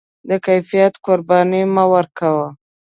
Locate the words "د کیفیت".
0.29-0.93